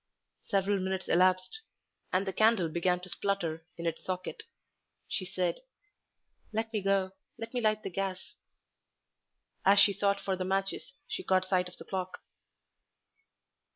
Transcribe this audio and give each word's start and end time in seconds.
Several 0.41 0.79
minutes 0.79 1.07
elapsed, 1.07 1.61
and 2.11 2.25
the 2.25 2.33
candle 2.33 2.69
began 2.69 2.99
to 3.01 3.09
splutter 3.09 3.67
in 3.77 3.85
its 3.85 4.03
socket. 4.03 4.41
She 5.07 5.25
said 5.27 5.59
"Let 6.51 6.73
me 6.73 6.81
go; 6.81 7.11
let 7.37 7.53
me 7.53 7.61
light 7.61 7.83
the 7.83 7.91
gas." 7.91 8.33
As 9.63 9.79
she 9.79 9.93
sought 9.93 10.19
for 10.19 10.35
the 10.35 10.43
matches 10.43 10.93
she 11.07 11.21
caught 11.23 11.45
sight 11.45 11.69
of 11.69 11.77
the 11.77 11.85
clock. 11.85 12.23